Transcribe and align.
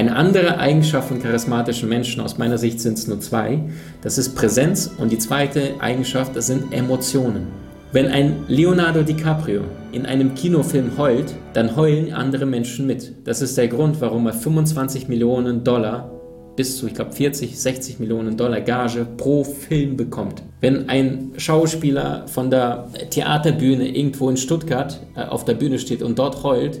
Eine 0.00 0.16
andere 0.16 0.56
Eigenschaft 0.56 1.08
von 1.08 1.20
charismatischen 1.20 1.86
Menschen, 1.86 2.22
aus 2.22 2.38
meiner 2.38 2.56
Sicht 2.56 2.80
sind 2.80 2.96
es 2.96 3.06
nur 3.06 3.20
zwei, 3.20 3.60
das 4.00 4.16
ist 4.16 4.34
Präsenz 4.34 4.90
und 4.96 5.12
die 5.12 5.18
zweite 5.18 5.78
Eigenschaft, 5.78 6.34
das 6.34 6.46
sind 6.46 6.72
Emotionen. 6.72 7.48
Wenn 7.92 8.06
ein 8.06 8.44
Leonardo 8.48 9.02
DiCaprio 9.02 9.60
in 9.92 10.06
einem 10.06 10.34
Kinofilm 10.34 10.96
heult, 10.96 11.34
dann 11.52 11.76
heulen 11.76 12.14
andere 12.14 12.46
Menschen 12.46 12.86
mit. 12.86 13.12
Das 13.24 13.42
ist 13.42 13.58
der 13.58 13.68
Grund, 13.68 14.00
warum 14.00 14.26
er 14.26 14.32
25 14.32 15.08
Millionen 15.08 15.64
Dollar 15.64 16.10
bis 16.56 16.78
zu, 16.78 16.86
ich 16.86 16.94
glaube, 16.94 17.12
40, 17.12 17.60
60 17.60 18.00
Millionen 18.00 18.38
Dollar 18.38 18.62
Gage 18.62 19.06
pro 19.18 19.44
Film 19.44 19.98
bekommt. 19.98 20.42
Wenn 20.62 20.88
ein 20.88 21.32
Schauspieler 21.36 22.26
von 22.26 22.50
der 22.50 22.88
Theaterbühne 23.10 23.86
irgendwo 23.86 24.30
in 24.30 24.38
Stuttgart 24.38 24.98
äh, 25.14 25.24
auf 25.24 25.44
der 25.44 25.54
Bühne 25.54 25.78
steht 25.78 26.02
und 26.02 26.18
dort 26.18 26.42
heult, 26.42 26.80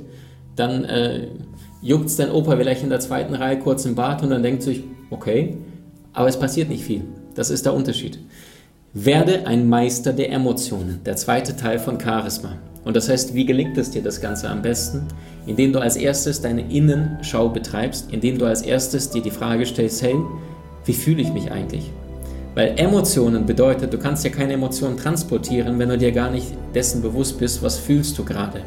dann 0.56 0.84
äh, 0.84 1.28
juckt 1.82 2.18
dein 2.18 2.30
Opa 2.30 2.56
vielleicht 2.56 2.82
in 2.82 2.90
der 2.90 3.00
zweiten 3.00 3.34
Reihe 3.34 3.58
kurz 3.58 3.84
im 3.84 3.94
Bart 3.94 4.22
und 4.22 4.30
dann 4.30 4.42
denkt 4.42 4.62
sich, 4.62 4.84
okay, 5.10 5.56
aber 6.12 6.28
es 6.28 6.38
passiert 6.38 6.68
nicht 6.68 6.84
viel. 6.84 7.02
Das 7.34 7.50
ist 7.50 7.64
der 7.64 7.74
Unterschied. 7.74 8.18
Werde 8.92 9.46
ein 9.46 9.68
Meister 9.68 10.12
der 10.12 10.32
Emotionen, 10.32 11.00
der 11.04 11.16
zweite 11.16 11.56
Teil 11.56 11.78
von 11.78 12.00
Charisma. 12.00 12.58
Und 12.84 12.96
das 12.96 13.08
heißt, 13.08 13.34
wie 13.34 13.46
gelingt 13.46 13.78
es 13.78 13.90
dir 13.90 14.02
das 14.02 14.20
Ganze 14.20 14.48
am 14.48 14.62
besten? 14.62 15.06
Indem 15.46 15.72
du 15.72 15.80
als 15.80 15.96
erstes 15.96 16.40
deine 16.40 16.72
Innenschau 16.72 17.48
betreibst, 17.48 18.12
indem 18.12 18.38
du 18.38 18.46
als 18.46 18.62
erstes 18.62 19.10
dir 19.10 19.22
die 19.22 19.30
Frage 19.30 19.64
stellst, 19.66 20.02
hey, 20.02 20.16
wie 20.86 20.92
fühle 20.92 21.22
ich 21.22 21.32
mich 21.32 21.52
eigentlich? 21.52 21.92
Weil 22.54 22.74
Emotionen 22.78 23.46
bedeutet, 23.46 23.92
du 23.92 23.98
kannst 23.98 24.24
ja 24.24 24.30
keine 24.30 24.54
Emotionen 24.54 24.96
transportieren, 24.96 25.78
wenn 25.78 25.88
du 25.88 25.98
dir 25.98 26.10
gar 26.10 26.30
nicht 26.30 26.48
dessen 26.74 27.00
bewusst 27.00 27.38
bist, 27.38 27.62
was 27.62 27.78
fühlst 27.78 28.18
du 28.18 28.24
gerade. 28.24 28.62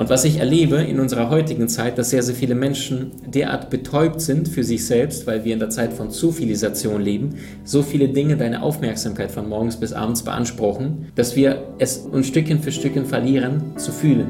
Und 0.00 0.08
was 0.08 0.24
ich 0.24 0.38
erlebe 0.38 0.76
in 0.76 0.98
unserer 0.98 1.28
heutigen 1.28 1.68
Zeit, 1.68 1.98
dass 1.98 2.08
sehr, 2.08 2.22
sehr 2.22 2.34
viele 2.34 2.54
Menschen 2.54 3.10
derart 3.26 3.68
betäubt 3.68 4.22
sind 4.22 4.48
für 4.48 4.64
sich 4.64 4.86
selbst, 4.86 5.26
weil 5.26 5.44
wir 5.44 5.52
in 5.52 5.58
der 5.58 5.68
Zeit 5.68 5.92
von 5.92 6.10
Zufilisation 6.10 7.02
leben, 7.02 7.34
so 7.64 7.82
viele 7.82 8.08
Dinge 8.08 8.38
deine 8.38 8.62
Aufmerksamkeit 8.62 9.30
von 9.30 9.46
morgens 9.46 9.76
bis 9.76 9.92
abends 9.92 10.22
beanspruchen, 10.22 11.08
dass 11.16 11.36
wir 11.36 11.64
es 11.78 11.98
uns 11.98 12.28
Stückchen 12.28 12.60
für 12.60 12.72
Stückchen 12.72 13.04
verlieren 13.04 13.76
zu 13.76 13.92
fühlen. 13.92 14.28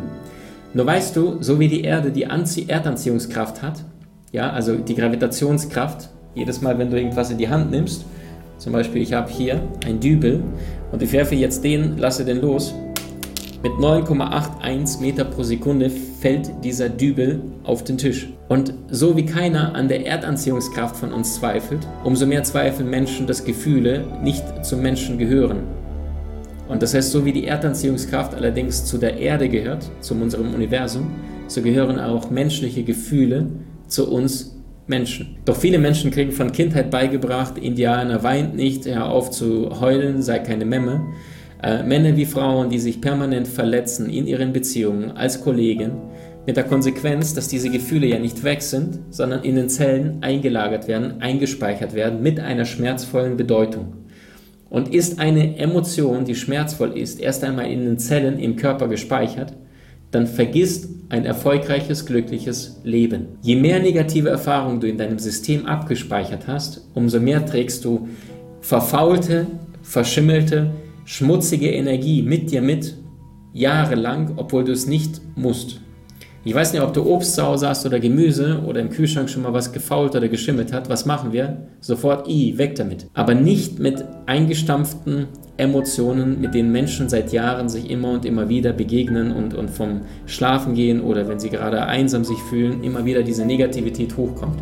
Nur 0.75 0.87
weißt 0.87 1.15
du, 1.15 1.41
so 1.41 1.61
wie 1.61 1.69
die 1.69 1.83
Erde 1.83 2.11
die 2.11 2.27
Anzie 2.27 2.69
Erdanziehungskraft 2.69 3.63
hat, 3.63 3.85
ja, 4.33 4.51
also 4.51 4.75
die 4.75 4.97
Gravitationskraft, 4.97 6.09
jedes 6.35 6.61
Mal, 6.61 6.81
wenn 6.81 6.91
du 6.91 6.97
irgendwas 6.97 7.31
in 7.31 7.39
die 7.39 7.49
Hand 7.49 7.71
nimmst, 7.71 8.05
zum 8.59 8.73
Beispiel 8.73 9.03
ich 9.03 9.13
habe 9.13 9.31
hier 9.31 9.63
ein 9.87 10.01
Dübel 10.01 10.43
und 10.91 11.01
ich 11.01 11.13
werfe 11.13 11.37
jetzt 11.37 11.63
den, 11.63 11.97
lasse 11.97 12.25
den 12.25 12.41
los, 12.41 12.75
mit 13.63 13.73
9,81 13.73 15.01
Meter 15.01 15.25
pro 15.25 15.43
Sekunde 15.43 15.91
fällt 15.91 16.51
dieser 16.65 16.89
Dübel 16.89 17.43
auf 17.63 17.85
den 17.85 17.99
Tisch. 17.99 18.29
Und 18.49 18.73
so 18.91 19.17
wie 19.17 19.27
keiner 19.27 19.75
an 19.75 19.89
der 19.89 20.07
Erdanziehungskraft 20.07 20.97
von 20.97 21.13
uns 21.13 21.35
zweifelt, 21.35 21.87
umso 22.03 22.27
mehr 22.27 22.43
zweifeln 22.43 22.89
Menschen, 22.89 23.27
dass 23.27 23.45
Gefühle 23.45 24.05
nicht 24.23 24.65
zum 24.65 24.81
Menschen 24.81 25.19
gehören. 25.19 25.59
Und 26.69 26.83
das 26.83 26.95
heißt, 26.95 27.11
so 27.11 27.25
wie 27.25 27.33
die 27.33 27.47
Erdanziehungskraft 27.47 28.35
allerdings 28.35 28.87
zu 28.87 28.97
der 28.97 29.19
Erde 29.19 29.49
gehört, 29.49 29.91
zu 30.01 30.15
unserem 30.15 30.55
Universum, 30.55 31.11
so 31.47 31.61
gehören 31.61 31.99
auch 31.99 32.31
menschliche 32.31 32.85
Gefühle 32.85 33.49
zu 33.89 34.11
uns 34.11 34.57
Menschen. 34.87 35.37
Doch 35.45 35.57
viele 35.57 35.79
Menschen 35.79 36.11
kriegen 36.11 36.33
von 36.33 36.53
Kindheit 36.53 36.91
beigebracht, 36.91 37.59
Indianer 37.59 38.23
weint 38.23 38.57
nicht, 38.57 38.87
hör 38.87 39.11
auf 39.11 39.31
zu 39.31 39.81
heulen, 39.81 40.23
sei 40.23 40.39
keine 40.39 40.65
Memme. 40.65 41.03
Äh, 41.63 41.83
Männer 41.83 42.17
wie 42.17 42.25
Frauen, 42.25 42.71
die 42.71 42.79
sich 42.79 43.01
permanent 43.01 43.47
verletzen 43.47 44.09
in 44.09 44.27
ihren 44.27 44.53
Beziehungen 44.53 45.11
als 45.13 45.43
Kollegen, 45.43 45.93
mit 46.47 46.57
der 46.57 46.65
Konsequenz, 46.65 47.35
dass 47.35 47.49
diese 47.49 47.71
Gefühle 47.71 48.07
ja 48.07 48.19
nicht 48.19 48.43
weg 48.45 48.63
sind, 48.63 48.99
sondern 49.11 49.45
in 49.45 49.57
den 49.57 49.69
Zellen 49.69 50.19
eingelagert 50.23 50.89
werden, 50.89 51.21
eingespeichert 51.21 51.95
werden 51.95 52.23
mit 52.23 52.41
einer 52.41 52.65
schmerzvollen 52.65 53.37
Bedeutung. 53.37 53.93
Und 54.71 54.95
ist 54.95 55.19
eine 55.19 55.59
Emotion, 55.59 56.25
die 56.25 56.35
schmerzvoll 56.35 56.97
ist, 56.97 57.21
erst 57.21 57.45
einmal 57.45 57.71
in 57.71 57.85
den 57.85 57.99
Zellen 57.99 58.39
im 58.39 58.57
Körper 58.57 58.89
gespeichert, 58.89 59.53
dann 60.13 60.27
vergisst 60.27 60.89
ein 61.09 61.25
erfolgreiches, 61.25 62.07
glückliches 62.07 62.81
Leben. 62.85 63.29
Je 63.43 63.57
mehr 63.57 63.81
negative 63.81 64.29
Erfahrungen 64.29 64.81
du 64.81 64.89
in 64.89 64.99
deinem 64.99 65.19
System 65.19 65.67
abgespeichert 65.67 66.47
hast, 66.47 66.89
umso 66.95 67.21
mehr 67.21 67.45
trägst 67.45 67.85
du 67.85 68.09
verfaulte, 68.61 69.47
verschimmelte, 69.83 70.71
schmutzige 71.11 71.69
Energie 71.73 72.23
mit 72.23 72.53
dir 72.53 72.63
mit, 72.63 72.95
jahrelang, 73.53 74.35
obwohl 74.37 74.63
du 74.63 74.71
es 74.71 74.87
nicht 74.87 75.21
musst. 75.35 75.81
Ich 76.45 76.55
weiß 76.55 76.73
nicht, 76.73 76.83
ob 76.83 76.95
du 76.95 77.05
Obst 77.05 77.35
zu 77.35 77.43
Hause 77.43 77.69
hast 77.69 77.85
oder 77.85 77.99
Gemüse 77.99 78.63
oder 78.65 78.81
im 78.81 78.91
Kühlschrank 78.91 79.29
schon 79.29 79.43
mal 79.43 79.53
was 79.53 79.73
gefault 79.73 80.15
oder 80.15 80.29
geschimmelt 80.29 80.73
hat. 80.73 80.89
Was 80.89 81.07
machen 81.07 81.33
wir? 81.33 81.67
Sofort, 81.81 82.29
i, 82.29 82.57
weg 82.59 82.77
damit. 82.77 83.09
Aber 83.13 83.35
nicht 83.35 83.81
mit 83.81 84.05
eingestampften 84.27 85.27
Emotionen, 85.57 86.41
mit 86.41 86.55
denen 86.55 86.71
Menschen 86.71 87.09
seit 87.09 87.33
Jahren 87.33 87.69
sich 87.69 87.91
immer 87.91 88.13
und 88.13 88.25
immer 88.25 88.49
wieder 88.49 88.73
begegnen 88.73 89.33
und, 89.33 89.53
und 89.53 89.69
vom 89.69 90.03
Schlafen 90.27 90.75
gehen 90.75 91.01
oder 91.01 91.27
wenn 91.27 91.41
sie 91.41 91.51
gerade 91.51 91.87
einsam 91.87 92.25
sich 92.25 92.39
fühlen, 92.39 92.85
immer 92.85 93.05
wieder 93.05 93.25
diese 93.25 93.45
Negativität 93.45 94.17
hochkommt. 94.17 94.61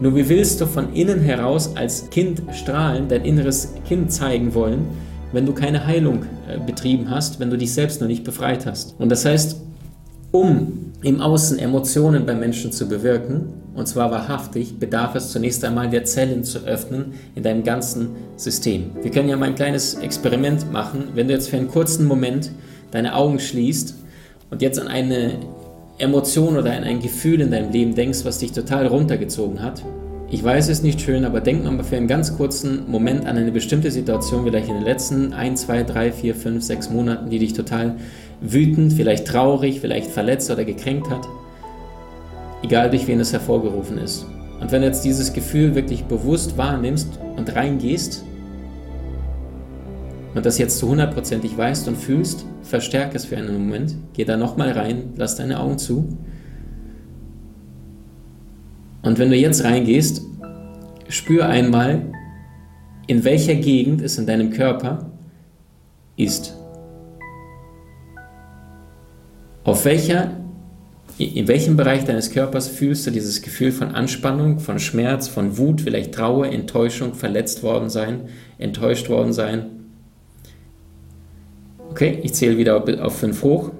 Nur 0.00 0.16
wie 0.16 0.28
willst 0.28 0.60
du 0.60 0.66
von 0.66 0.92
innen 0.92 1.20
heraus 1.20 1.76
als 1.76 2.10
Kind 2.10 2.42
strahlen, 2.52 3.06
dein 3.06 3.24
inneres 3.24 3.74
Kind 3.86 4.10
zeigen 4.10 4.54
wollen, 4.54 4.88
wenn 5.34 5.46
du 5.46 5.52
keine 5.52 5.86
Heilung 5.86 6.24
äh, 6.48 6.58
betrieben 6.58 7.10
hast, 7.10 7.40
wenn 7.40 7.50
du 7.50 7.58
dich 7.58 7.72
selbst 7.72 8.00
noch 8.00 8.08
nicht 8.08 8.24
befreit 8.24 8.66
hast. 8.66 8.94
Und 8.98 9.10
das 9.10 9.24
heißt, 9.24 9.60
um 10.32 10.92
im 11.02 11.20
Außen 11.20 11.58
Emotionen 11.58 12.24
bei 12.24 12.34
Menschen 12.34 12.72
zu 12.72 12.88
bewirken, 12.88 13.48
und 13.74 13.88
zwar 13.88 14.10
wahrhaftig, 14.10 14.78
bedarf 14.78 15.14
es 15.16 15.32
zunächst 15.32 15.64
einmal 15.64 15.90
der 15.90 16.04
Zellen 16.04 16.44
zu 16.44 16.60
öffnen 16.60 17.14
in 17.34 17.42
deinem 17.42 17.64
ganzen 17.64 18.10
System. 18.36 18.92
Wir 19.02 19.10
können 19.10 19.28
ja 19.28 19.36
mal 19.36 19.46
ein 19.46 19.54
kleines 19.54 19.94
Experiment 19.94 20.72
machen. 20.72 21.08
Wenn 21.14 21.26
du 21.26 21.34
jetzt 21.34 21.50
für 21.50 21.56
einen 21.56 21.68
kurzen 21.68 22.06
Moment 22.06 22.52
deine 22.92 23.14
Augen 23.14 23.40
schließt 23.40 23.94
und 24.50 24.62
jetzt 24.62 24.80
an 24.80 24.86
eine 24.88 25.32
Emotion 25.98 26.56
oder 26.56 26.72
an 26.72 26.84
ein 26.84 27.00
Gefühl 27.00 27.40
in 27.40 27.50
deinem 27.50 27.72
Leben 27.72 27.94
denkst, 27.94 28.24
was 28.24 28.38
dich 28.38 28.52
total 28.52 28.86
runtergezogen 28.86 29.62
hat, 29.62 29.82
ich 30.34 30.42
weiß, 30.42 30.64
es 30.64 30.78
ist 30.78 30.82
nicht 30.82 31.00
schön, 31.00 31.24
aber 31.24 31.40
denk 31.40 31.62
mal 31.62 31.84
für 31.84 31.96
einen 31.96 32.08
ganz 32.08 32.36
kurzen 32.36 32.90
Moment 32.90 33.24
an 33.24 33.36
eine 33.36 33.52
bestimmte 33.52 33.92
Situation, 33.92 34.42
vielleicht 34.42 34.66
in 34.66 34.74
den 34.74 34.82
letzten 34.82 35.32
1, 35.32 35.60
2, 35.60 35.84
3, 35.84 36.10
4, 36.10 36.34
5, 36.34 36.64
6 36.64 36.90
Monaten, 36.90 37.30
die 37.30 37.38
dich 37.38 37.52
total 37.52 37.94
wütend, 38.40 38.94
vielleicht 38.94 39.28
traurig, 39.28 39.80
vielleicht 39.80 40.10
verletzt 40.10 40.50
oder 40.50 40.64
gekränkt 40.64 41.08
hat. 41.08 41.28
Egal 42.64 42.90
durch 42.90 43.06
wen 43.06 43.20
es 43.20 43.32
hervorgerufen 43.32 43.96
ist. 43.96 44.26
Und 44.60 44.72
wenn 44.72 44.80
du 44.80 44.88
jetzt 44.88 45.04
dieses 45.04 45.32
Gefühl 45.32 45.76
wirklich 45.76 46.02
bewusst 46.02 46.58
wahrnimmst 46.58 47.20
und 47.36 47.54
reingehst 47.54 48.24
und 50.34 50.44
das 50.44 50.58
jetzt 50.58 50.78
zu 50.78 50.88
hundertprozentig 50.88 51.56
weißt 51.56 51.86
und 51.86 51.96
fühlst, 51.96 52.44
verstärke 52.64 53.16
es 53.16 53.24
für 53.24 53.36
einen 53.36 53.52
Moment, 53.52 53.94
geh 54.14 54.24
da 54.24 54.36
nochmal 54.36 54.72
rein, 54.72 55.12
lass 55.16 55.36
deine 55.36 55.60
Augen 55.60 55.78
zu 55.78 56.08
und 59.04 59.18
wenn 59.18 59.30
du 59.30 59.36
jetzt 59.36 59.62
reingehst, 59.62 60.22
spür 61.08 61.46
einmal, 61.46 62.02
in 63.06 63.22
welcher 63.24 63.54
Gegend 63.54 64.00
es 64.00 64.18
in 64.18 64.26
deinem 64.26 64.50
Körper 64.50 65.10
ist. 66.16 66.56
Auf 69.62 69.84
welcher, 69.84 70.30
in 71.18 71.46
welchem 71.48 71.76
Bereich 71.76 72.04
deines 72.04 72.30
Körpers 72.30 72.68
fühlst 72.68 73.06
du 73.06 73.10
dieses 73.10 73.42
Gefühl 73.42 73.72
von 73.72 73.94
Anspannung, 73.94 74.58
von 74.58 74.78
Schmerz, 74.78 75.28
von 75.28 75.58
Wut, 75.58 75.82
vielleicht 75.82 76.14
Trauer, 76.14 76.46
Enttäuschung, 76.46 77.14
verletzt 77.14 77.62
worden 77.62 77.90
sein, 77.90 78.28
enttäuscht 78.58 79.08
worden 79.10 79.32
sein? 79.32 79.66
Okay, 81.90 82.18
ich 82.22 82.34
zähle 82.34 82.56
wieder 82.56 82.82
auf 83.04 83.18
fünf 83.18 83.42
hoch. 83.42 83.70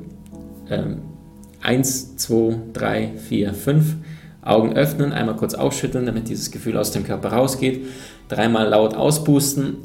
Ähm, 0.70 0.98
eins, 1.62 2.16
zwei, 2.16 2.56
drei, 2.72 3.12
vier, 3.16 3.54
fünf. 3.54 3.96
Augen 4.44 4.74
öffnen, 4.74 5.12
einmal 5.12 5.36
kurz 5.36 5.54
ausschütteln, 5.54 6.06
damit 6.06 6.28
dieses 6.28 6.50
Gefühl 6.50 6.76
aus 6.76 6.90
dem 6.90 7.04
Körper 7.04 7.32
rausgeht. 7.32 7.86
Dreimal 8.28 8.68
laut 8.68 8.94
auspusten. 8.94 9.76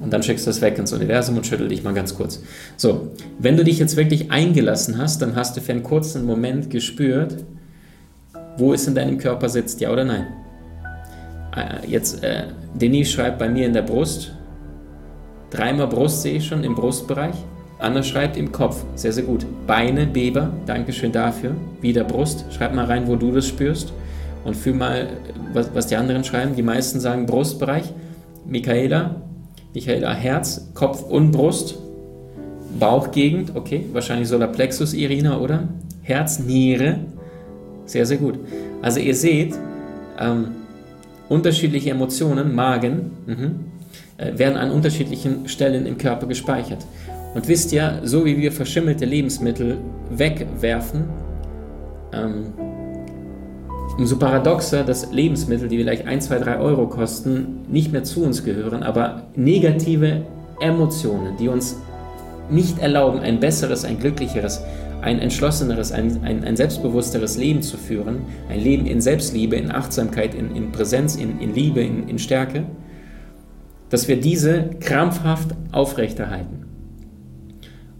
Und 0.00 0.12
dann 0.12 0.22
schickst 0.22 0.46
du 0.46 0.50
es 0.50 0.60
weg 0.60 0.78
ins 0.78 0.92
Universum 0.92 1.36
und 1.36 1.46
schüttel 1.46 1.68
dich 1.68 1.82
mal 1.82 1.94
ganz 1.94 2.14
kurz. 2.14 2.42
So, 2.76 3.12
wenn 3.38 3.56
du 3.56 3.64
dich 3.64 3.78
jetzt 3.78 3.96
wirklich 3.96 4.30
eingelassen 4.30 4.98
hast, 4.98 5.22
dann 5.22 5.34
hast 5.34 5.56
du 5.56 5.60
für 5.60 5.72
einen 5.72 5.82
kurzen 5.82 6.24
Moment 6.26 6.68
gespürt, 6.70 7.44
wo 8.58 8.74
es 8.74 8.86
in 8.86 8.94
deinem 8.94 9.18
Körper 9.18 9.48
sitzt, 9.48 9.80
ja 9.80 9.90
oder 9.90 10.04
nein. 10.04 10.26
Äh, 11.56 11.86
jetzt, 11.88 12.22
äh, 12.22 12.44
Denis 12.74 13.10
schreibt 13.10 13.38
bei 13.38 13.48
mir 13.48 13.66
in 13.66 13.72
der 13.72 13.82
Brust. 13.82 14.32
Dreimal 15.50 15.86
Brust 15.86 16.22
sehe 16.22 16.36
ich 16.36 16.46
schon 16.46 16.64
im 16.64 16.74
Brustbereich. 16.74 17.36
Anna 17.84 18.02
schreibt 18.02 18.36
im 18.36 18.50
Kopf. 18.50 18.84
Sehr, 18.94 19.12
sehr 19.12 19.24
gut. 19.24 19.46
Beine, 19.66 20.06
Beber. 20.06 20.52
Dankeschön 20.66 21.12
dafür. 21.12 21.54
Wieder 21.80 22.04
Brust. 22.04 22.46
Schreib 22.50 22.74
mal 22.74 22.86
rein, 22.86 23.06
wo 23.06 23.16
du 23.16 23.30
das 23.30 23.46
spürst. 23.46 23.92
Und 24.44 24.56
fühl 24.56 24.74
mal, 24.74 25.08
was, 25.52 25.74
was 25.74 25.86
die 25.86 25.96
anderen 25.96 26.24
schreiben. 26.24 26.56
Die 26.56 26.62
meisten 26.62 27.00
sagen 27.00 27.26
Brustbereich. 27.26 27.92
Michaela. 28.46 29.22
Michaela, 29.74 30.14
Herz, 30.14 30.70
Kopf 30.74 31.02
und 31.02 31.30
Brust. 31.30 31.76
Bauchgegend. 32.78 33.52
Okay. 33.54 33.84
Wahrscheinlich 33.92 34.28
Solarplexus, 34.28 34.94
Irina, 34.94 35.38
oder? 35.38 35.68
Herz, 36.02 36.38
Niere. 36.38 37.00
Sehr, 37.86 38.06
sehr 38.06 38.18
gut. 38.18 38.38
Also 38.82 39.00
ihr 39.00 39.14
seht, 39.14 39.54
ähm, 40.18 40.48
unterschiedliche 41.28 41.90
Emotionen, 41.90 42.54
Magen, 42.54 43.10
mhm, 43.26 43.60
äh, 44.16 44.38
werden 44.38 44.56
an 44.56 44.70
unterschiedlichen 44.70 45.48
Stellen 45.48 45.86
im 45.86 45.98
Körper 45.98 46.26
gespeichert. 46.26 46.84
Und 47.34 47.48
wisst 47.48 47.72
ihr, 47.72 48.00
so 48.04 48.24
wie 48.24 48.36
wir 48.36 48.52
verschimmelte 48.52 49.04
Lebensmittel 49.04 49.78
wegwerfen, 50.10 51.04
ähm, 52.12 52.52
umso 53.98 54.16
paradoxer, 54.16 54.84
dass 54.84 55.10
Lebensmittel, 55.12 55.68
die 55.68 55.78
vielleicht 55.78 56.06
1, 56.06 56.26
2, 56.26 56.38
3 56.38 56.58
Euro 56.58 56.86
kosten, 56.88 57.62
nicht 57.68 57.92
mehr 57.92 58.04
zu 58.04 58.24
uns 58.24 58.44
gehören, 58.44 58.82
aber 58.82 59.24
negative 59.34 60.22
Emotionen, 60.60 61.36
die 61.36 61.48
uns 61.48 61.76
nicht 62.50 62.78
erlauben, 62.78 63.20
ein 63.20 63.40
besseres, 63.40 63.84
ein 63.84 63.98
glücklicheres, 63.98 64.62
ein 65.00 65.18
entschlosseneres, 65.18 65.92
ein, 65.92 66.20
ein, 66.24 66.44
ein 66.44 66.56
selbstbewussteres 66.56 67.36
Leben 67.36 67.62
zu 67.62 67.76
führen, 67.76 68.22
ein 68.48 68.60
Leben 68.60 68.86
in 68.86 69.00
Selbstliebe, 69.00 69.56
in 69.56 69.70
Achtsamkeit, 69.70 70.34
in, 70.34 70.54
in 70.54 70.72
Präsenz, 70.72 71.16
in, 71.16 71.40
in 71.40 71.54
Liebe, 71.54 71.80
in, 71.80 72.08
in 72.08 72.18
Stärke, 72.18 72.64
dass 73.90 74.08
wir 74.08 74.20
diese 74.20 74.70
krampfhaft 74.80 75.50
aufrechterhalten. 75.72 76.63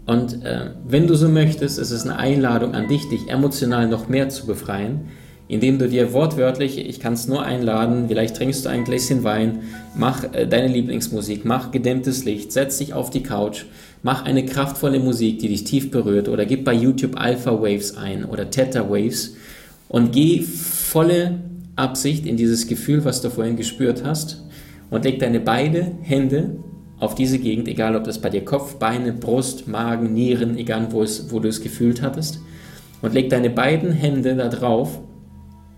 Und 0.05 0.43
äh, 0.43 0.71
wenn 0.87 1.07
du 1.07 1.15
so 1.15 1.29
möchtest, 1.29 1.79
ist 1.79 1.91
es 1.91 2.03
eine 2.03 2.17
Einladung 2.17 2.73
an 2.73 2.87
dich, 2.87 3.09
dich 3.09 3.29
emotional 3.29 3.87
noch 3.87 4.07
mehr 4.07 4.29
zu 4.29 4.45
befreien, 4.45 5.07
indem 5.47 5.79
du 5.79 5.87
dir 5.87 6.13
wortwörtlich, 6.13 6.77
ich 6.77 6.99
kann 6.99 7.13
es 7.13 7.27
nur 7.27 7.43
einladen, 7.43 8.05
vielleicht 8.07 8.35
trinkst 8.35 8.65
du 8.65 8.69
ein 8.69 8.83
Gläschen 8.83 9.23
Wein, 9.23 9.63
mach 9.95 10.23
äh, 10.33 10.47
deine 10.47 10.67
Lieblingsmusik, 10.67 11.45
mach 11.45 11.71
gedämmtes 11.71 12.23
Licht, 12.23 12.51
setz 12.51 12.77
dich 12.77 12.93
auf 12.93 13.09
die 13.09 13.23
Couch, 13.23 13.65
mach 14.03 14.25
eine 14.25 14.45
kraftvolle 14.45 14.99
Musik, 14.99 15.39
die 15.39 15.49
dich 15.49 15.63
tief 15.63 15.89
berührt 15.89 16.29
oder 16.29 16.45
gib 16.45 16.65
bei 16.65 16.73
YouTube 16.73 17.19
Alpha 17.19 17.51
Waves 17.51 17.97
ein 17.97 18.25
oder 18.25 18.49
Theta 18.49 18.89
Waves 18.89 19.35
und 19.87 20.11
geh 20.11 20.41
volle 20.41 21.39
Absicht 21.75 22.25
in 22.25 22.37
dieses 22.37 22.67
Gefühl, 22.67 23.05
was 23.05 23.21
du 23.21 23.29
vorhin 23.29 23.55
gespürt 23.55 24.03
hast 24.03 24.43
und 24.91 25.03
leg 25.03 25.19
deine 25.19 25.39
beide 25.39 25.91
Hände 26.01 26.57
auf 26.99 27.15
diese 27.15 27.39
Gegend, 27.39 27.67
egal 27.67 27.95
ob 27.95 28.05
das 28.05 28.19
bei 28.19 28.29
dir 28.29 28.45
Kopf, 28.45 28.75
Beine, 28.75 29.11
Brust, 29.11 29.67
Magen, 29.67 30.13
Nieren, 30.13 30.57
egal 30.57 30.87
wo, 30.91 31.03
es, 31.03 31.31
wo 31.31 31.39
du 31.39 31.49
es 31.49 31.61
gefühlt 31.61 32.01
hattest 32.01 32.39
und 33.01 33.13
leg 33.13 33.29
deine 33.29 33.49
beiden 33.49 33.91
Hände 33.91 34.35
da 34.35 34.47
drauf 34.47 34.99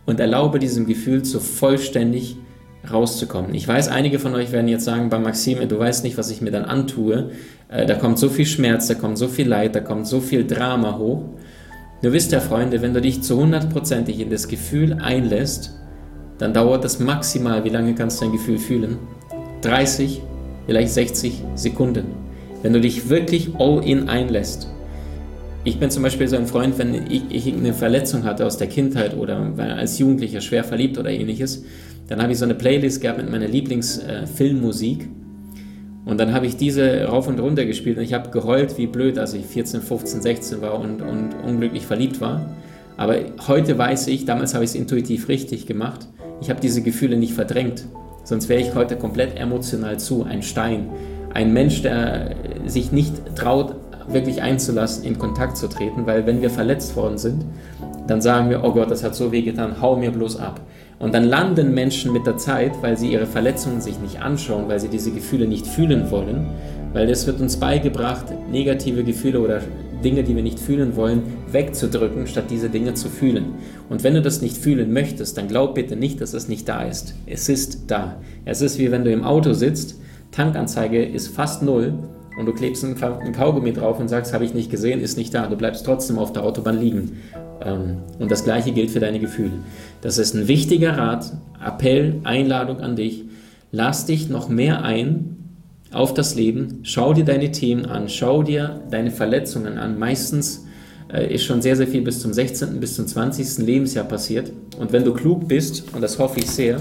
und 0.05 0.19
erlaube 0.19 0.59
diesem 0.59 0.85
Gefühl 0.85 1.25
so 1.25 1.39
vollständig 1.39 2.37
rauszukommen. 2.91 3.53
Ich 3.53 3.67
weiß, 3.67 3.89
einige 3.89 4.19
von 4.19 4.33
euch 4.35 4.51
werden 4.51 4.67
jetzt 4.67 4.85
sagen, 4.85 5.09
bei 5.09 5.19
Maxime, 5.19 5.67
du 5.67 5.77
weißt 5.77 6.03
nicht, 6.03 6.17
was 6.17 6.31
ich 6.31 6.41
mir 6.41 6.51
dann 6.51 6.65
antue. 6.65 7.31
Äh, 7.69 7.85
da 7.85 7.95
kommt 7.95 8.17
so 8.17 8.29
viel 8.29 8.45
Schmerz, 8.45 8.87
da 8.87 8.93
kommt 8.93 9.17
so 9.17 9.27
viel 9.27 9.47
Leid, 9.47 9.75
da 9.75 9.81
kommt 9.81 10.07
so 10.07 10.21
viel 10.21 10.45
Drama 10.45 10.97
hoch. 10.97 11.23
Du 12.01 12.13
wisst 12.13 12.31
ja, 12.31 12.39
Freunde, 12.39 12.81
wenn 12.81 12.93
du 12.93 13.01
dich 13.01 13.23
zu 13.23 13.37
hundertprozentig 13.37 14.19
in 14.19 14.29
das 14.29 14.47
Gefühl 14.47 14.93
einlässt, 14.93 15.73
dann 16.37 16.53
dauert 16.53 16.83
das 16.83 16.99
maximal, 16.99 17.63
wie 17.63 17.69
lange 17.69 17.95
kannst 17.95 18.21
du 18.21 18.25
dein 18.25 18.31
Gefühl 18.31 18.59
fühlen? 18.59 18.99
30, 19.61 20.21
vielleicht 20.67 20.91
60 20.93 21.41
Sekunden. 21.55 22.05
Wenn 22.61 22.73
du 22.73 22.81
dich 22.81 23.09
wirklich 23.09 23.55
all 23.57 23.83
in 23.83 24.07
einlässt. 24.09 24.67
Ich 25.63 25.79
bin 25.79 25.89
zum 25.89 26.03
Beispiel 26.03 26.27
so 26.27 26.37
ein 26.37 26.45
Freund, 26.45 26.77
wenn 26.77 26.93
ich, 27.09 27.23
ich 27.29 27.53
eine 27.53 27.73
Verletzung 27.73 28.23
hatte 28.23 28.45
aus 28.45 28.57
der 28.57 28.67
Kindheit 28.67 29.17
oder 29.17 29.51
als 29.57 29.97
Jugendlicher 29.97 30.41
schwer 30.41 30.63
verliebt 30.63 30.97
oder 30.97 31.09
ähnliches, 31.09 31.63
dann 32.07 32.21
habe 32.21 32.31
ich 32.31 32.37
so 32.37 32.45
eine 32.45 32.55
Playlist 32.55 33.01
gehabt 33.01 33.17
mit 33.17 33.29
meiner 33.29 33.47
Lieblingsfilmmusik. 33.47 35.09
Und 36.05 36.19
dann 36.19 36.33
habe 36.33 36.45
ich 36.45 36.55
diese 36.55 37.03
rauf 37.03 37.27
und 37.27 37.39
runter 37.39 37.65
gespielt 37.65 37.97
und 37.97 38.03
ich 38.03 38.13
habe 38.13 38.29
geheult 38.29 38.77
wie 38.77 38.87
blöd, 38.87 39.17
als 39.17 39.33
ich 39.33 39.45
14, 39.45 39.81
15, 39.81 40.21
16 40.21 40.61
war 40.61 40.79
und, 40.79 41.01
und 41.01 41.33
unglücklich 41.45 41.85
verliebt 41.85 42.21
war. 42.21 42.55
Aber 42.95 43.17
heute 43.47 43.77
weiß 43.77 44.07
ich, 44.07 44.23
damals 44.23 44.53
habe 44.53 44.63
ich 44.63 44.69
es 44.71 44.75
intuitiv 44.75 45.27
richtig 45.27 45.65
gemacht, 45.65 46.07
ich 46.41 46.49
habe 46.49 46.61
diese 46.61 46.81
Gefühle 46.81 47.17
nicht 47.17 47.33
verdrängt. 47.33 47.85
Sonst 48.27 48.49
wäre 48.49 48.59
ich 48.59 48.75
heute 48.75 48.97
komplett 48.97 49.39
emotional 49.39 49.97
zu, 49.99 50.25
ein 50.25 50.43
Stein. 50.43 50.89
Ein 51.33 51.53
Mensch, 51.53 51.81
der 51.81 52.35
sich 52.65 52.91
nicht 52.91 53.13
traut, 53.37 53.75
wirklich 54.09 54.41
einzulassen, 54.41 55.05
in 55.05 55.17
Kontakt 55.17 55.55
zu 55.55 55.69
treten, 55.69 56.05
weil 56.05 56.27
wenn 56.27 56.41
wir 56.41 56.49
verletzt 56.49 56.97
worden 56.97 57.17
sind, 57.17 57.45
dann 58.05 58.19
sagen 58.19 58.49
wir, 58.49 58.65
oh 58.65 58.73
Gott, 58.73 58.91
das 58.91 59.01
hat 59.01 59.15
so 59.15 59.31
weh 59.31 59.43
getan, 59.43 59.81
hau 59.81 59.95
mir 59.95 60.11
bloß 60.11 60.41
ab. 60.41 60.59
Und 60.99 61.13
dann 61.13 61.23
landen 61.23 61.73
Menschen 61.73 62.11
mit 62.11 62.27
der 62.27 62.35
Zeit, 62.35 62.73
weil 62.81 62.97
sie 62.97 63.13
ihre 63.13 63.27
Verletzungen 63.27 63.79
sich 63.79 63.97
nicht 63.99 64.19
anschauen, 64.19 64.67
weil 64.67 64.81
sie 64.81 64.89
diese 64.89 65.11
Gefühle 65.11 65.47
nicht 65.47 65.65
fühlen 65.65 66.11
wollen, 66.11 66.47
weil 66.91 67.09
es 67.09 67.27
wird 67.27 67.39
uns 67.39 67.55
beigebracht, 67.55 68.25
negative 68.51 69.05
Gefühle 69.05 69.39
oder 69.39 69.61
Dinge, 70.03 70.23
die 70.23 70.35
wir 70.35 70.43
nicht 70.43 70.59
fühlen 70.59 70.95
wollen, 70.95 71.23
wegzudrücken, 71.51 72.27
statt 72.27 72.45
diese 72.49 72.69
Dinge 72.69 72.93
zu 72.93 73.09
fühlen. 73.09 73.55
Und 73.89 74.03
wenn 74.03 74.13
du 74.13 74.21
das 74.21 74.41
nicht 74.41 74.57
fühlen 74.57 74.93
möchtest, 74.93 75.37
dann 75.37 75.47
glaub 75.47 75.75
bitte 75.75 75.95
nicht, 75.95 76.21
dass 76.21 76.33
es 76.33 76.47
nicht 76.47 76.67
da 76.69 76.83
ist. 76.83 77.15
Es 77.25 77.49
ist 77.49 77.83
da. 77.87 78.21
Es 78.45 78.61
ist 78.61 78.79
wie 78.79 78.91
wenn 78.91 79.03
du 79.03 79.11
im 79.11 79.23
Auto 79.23 79.53
sitzt, 79.53 79.99
Tankanzeige 80.31 81.03
ist 81.03 81.29
fast 81.29 81.63
null 81.63 81.93
und 82.37 82.45
du 82.45 82.53
klebst 82.53 82.83
ein, 82.83 82.95
Kaugummi 83.33 83.73
drauf 83.73 83.99
und 83.99 84.07
sagst, 84.07 84.33
habe 84.33 84.45
ich 84.45 84.53
nicht 84.53 84.69
gesehen, 84.69 85.01
ist 85.01 85.17
nicht 85.17 85.33
da. 85.33 85.47
Du 85.47 85.55
bleibst 85.55 85.85
trotzdem 85.85 86.19
auf 86.19 86.33
der 86.33 86.43
Autobahn 86.43 86.79
liegen. 86.79 87.17
Ähm, 87.61 87.97
und 88.19 88.29
das 88.29 88.43
gleiche 88.43 88.71
gilt 88.71 88.91
für 88.91 88.99
deine 88.99 89.19
Gefühle. 89.19 89.53
Das 90.01 90.17
ist 90.17 90.35
ein 90.35 90.47
wichtiger 90.47 90.97
Rat, 90.97 91.33
Appell, 91.65 92.19
Einladung 92.23 92.81
an 92.81 92.95
dich. 92.95 93.25
Lass 93.71 94.05
dich 94.05 94.29
noch 94.29 94.49
mehr 94.49 94.83
ein 94.83 95.36
auf 95.91 96.13
das 96.13 96.35
Leben. 96.35 96.79
Schau 96.83 97.13
dir 97.13 97.25
deine 97.25 97.51
Themen 97.51 97.85
an, 97.85 98.09
schau 98.09 98.43
dir 98.43 98.81
deine 98.89 99.11
Verletzungen 99.11 99.77
an. 99.77 99.97
Meistens 99.97 100.65
äh, 101.11 101.33
ist 101.33 101.45
schon 101.45 101.61
sehr, 101.61 101.75
sehr 101.75 101.87
viel 101.87 102.01
bis 102.01 102.21
zum 102.21 102.33
16., 102.33 102.79
bis 102.79 102.95
zum 102.95 103.07
20. 103.07 103.65
Lebensjahr 103.65 104.05
passiert. 104.05 104.51
Und 104.77 104.91
wenn 104.91 105.03
du 105.03 105.13
klug 105.13 105.47
bist, 105.47 105.85
und 105.93 106.01
das 106.01 106.19
hoffe 106.19 106.39
ich 106.39 106.49
sehr, 106.49 106.79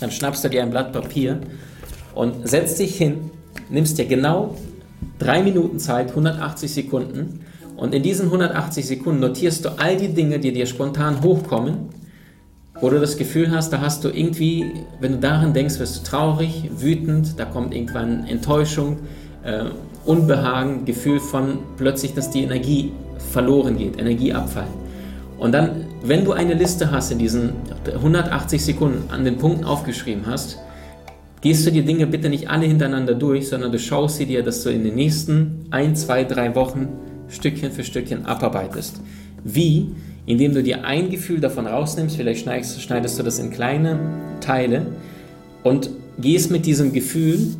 dann 0.00 0.10
schnappst 0.10 0.44
du 0.44 0.48
dir 0.48 0.62
ein 0.62 0.70
Blatt 0.70 0.92
Papier 0.92 1.40
und 2.14 2.48
setzt 2.48 2.78
dich 2.78 2.96
hin 2.96 3.30
nimmst 3.70 3.98
dir 3.98 4.06
genau 4.06 4.56
drei 5.18 5.42
Minuten 5.42 5.78
Zeit, 5.78 6.10
180 6.10 6.72
Sekunden, 6.72 7.40
und 7.76 7.92
in 7.92 8.04
diesen 8.04 8.26
180 8.26 8.86
Sekunden 8.86 9.20
notierst 9.20 9.64
du 9.64 9.70
all 9.78 9.96
die 9.96 10.14
Dinge, 10.14 10.38
die 10.38 10.52
dir 10.52 10.66
spontan 10.66 11.22
hochkommen, 11.22 11.88
wo 12.80 12.90
du 12.90 13.00
das 13.00 13.16
Gefühl 13.16 13.50
hast, 13.50 13.72
da 13.72 13.80
hast 13.80 14.04
du 14.04 14.08
irgendwie, 14.08 14.72
wenn 15.00 15.12
du 15.12 15.18
daran 15.18 15.52
denkst, 15.52 15.78
wirst 15.78 15.98
du 15.98 16.10
traurig, 16.10 16.70
wütend, 16.76 17.38
da 17.38 17.44
kommt 17.44 17.74
irgendwann 17.74 18.26
Enttäuschung, 18.26 18.98
äh, 19.44 19.64
Unbehagen, 20.04 20.84
Gefühl 20.84 21.20
von 21.20 21.58
plötzlich, 21.76 22.14
dass 22.14 22.30
die 22.30 22.42
Energie 22.42 22.92
verloren 23.32 23.78
geht, 23.78 23.98
Energieabfall. 23.98 24.66
Und 25.38 25.52
dann, 25.52 25.86
wenn 26.02 26.24
du 26.24 26.32
eine 26.32 26.54
Liste 26.54 26.90
hast 26.90 27.10
in 27.10 27.18
diesen 27.18 27.52
180 27.86 28.64
Sekunden 28.64 29.10
an 29.10 29.24
den 29.24 29.38
Punkten 29.38 29.64
aufgeschrieben 29.64 30.24
hast, 30.26 30.58
gehst 31.40 31.66
du 31.66 31.70
die 31.70 31.84
Dinge 31.84 32.06
bitte 32.06 32.28
nicht 32.28 32.48
alle 32.48 32.66
hintereinander 32.66 33.14
durch, 33.14 33.48
sondern 33.48 33.70
du 33.70 33.78
schaust 33.78 34.16
sie 34.16 34.26
dir, 34.26 34.42
dass 34.42 34.62
du 34.62 34.70
in 34.70 34.84
den 34.84 34.94
nächsten 34.94 35.66
ein, 35.70 35.94
zwei, 35.96 36.24
drei 36.24 36.54
Wochen 36.54 36.88
Stückchen 37.28 37.72
für 37.72 37.84
Stückchen 37.84 38.26
abarbeitest. 38.26 39.00
Wie? 39.42 39.90
Indem 40.26 40.54
du 40.54 40.62
dir 40.62 40.84
ein 40.84 41.10
Gefühl 41.10 41.40
davon 41.40 41.66
rausnimmst, 41.66 42.16
vielleicht 42.16 42.42
schneidest, 42.42 42.80
schneidest 42.80 43.18
du 43.18 43.22
das 43.22 43.38
in 43.38 43.50
kleine 43.50 43.98
Teile 44.40 44.86
und 45.62 45.90
gehst 46.18 46.50
mit 46.50 46.64
diesem 46.66 46.92
Gefühl 46.92 47.56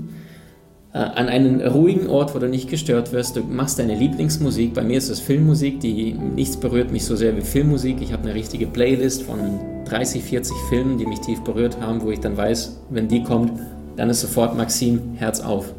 äh, 0.95 0.99
an 0.99 1.29
einen 1.29 1.61
ruhigen 1.61 2.07
Ort, 2.07 2.35
wo 2.35 2.39
du 2.39 2.49
nicht 2.49 2.71
gestört 2.71 3.13
wirst. 3.13 3.37
Du 3.37 3.43
machst 3.43 3.79
deine 3.79 3.95
Lieblingsmusik. 3.95 4.75
Bei 4.75 4.83
mir 4.83 4.97
ist 4.97 5.11
es 5.11 5.21
Filmmusik, 5.21 5.81
die 5.81 6.13
nichts 6.13 6.57
berührt 6.57 6.93
mich 6.93 7.05
so 7.05 7.17
sehr 7.17 7.37
wie 7.37 7.43
Filmmusik. 7.43 8.01
Ich 8.01 8.13
habe 8.13 8.23
eine 8.23 8.35
richtige 8.35 8.67
Playlist 8.67 9.25
von 9.25 9.39
30, 9.87 10.23
40 10.23 10.57
Filmen, 10.69 10.97
die 10.97 11.07
mich 11.07 11.21
tief 11.21 11.41
berührt 11.41 11.81
haben, 11.81 12.01
wo 12.01 12.11
ich 12.11 12.21
dann 12.21 12.37
weiß, 12.37 12.81
wenn 12.91 13.09
die 13.09 13.23
kommt, 13.23 13.53
dann 13.97 14.09
ist 14.09 14.21
sofort 14.21 14.57
Maxim 14.57 15.15
Herz 15.17 15.41
auf. 15.41 15.75